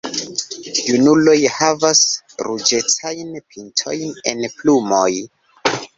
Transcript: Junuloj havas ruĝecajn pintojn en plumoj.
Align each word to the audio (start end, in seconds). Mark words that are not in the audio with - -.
Junuloj 0.85 1.35
havas 1.57 2.01
ruĝecajn 2.47 3.37
pintojn 3.53 4.19
en 4.33 4.43
plumoj. 4.57 5.11